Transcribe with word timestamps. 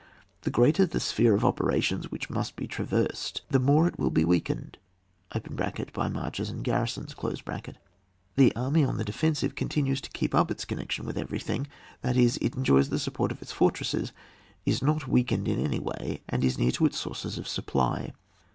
The 0.41 0.49
greater 0.49 0.87
the 0.87 0.99
sphere 0.99 1.35
of 1.35 1.45
operations 1.45 2.09
which 2.09 2.27
must 2.27 2.55
be 2.55 2.65
traversed, 2.65 3.43
the 3.51 3.59
more 3.59 3.87
it 3.87 3.99
will 3.99 4.09
be 4.09 4.25
weakened 4.25 4.79
(by 5.93 6.07
marches 6.09 6.49
and 6.49 6.63
garrisons); 6.63 7.13
the 8.35 8.55
army 8.55 8.83
on 8.83 8.97
the 8.97 9.03
defensive 9.03 9.53
con 9.53 9.69
tinues 9.69 10.01
to 10.01 10.09
keep 10.09 10.33
up 10.33 10.49
its 10.49 10.65
connection 10.65 11.05
with 11.05 11.19
everything, 11.19 11.67
that 12.01 12.17
is, 12.17 12.37
it 12.41 12.55
enjoys 12.55 12.89
the 12.89 12.97
support 12.97 13.31
of 13.31 13.43
its 13.43 13.51
fortresses, 13.51 14.11
is 14.65 14.81
not 14.81 15.07
weakened 15.07 15.47
in 15.47 15.59
any 15.63 15.79
way, 15.79 16.23
and 16.27 16.43
is 16.43 16.57
near 16.57 16.71
to 16.71 16.87
its 16.87 16.97
sources 16.99 17.37
of 17.37 17.47
supply. 17.47 18.11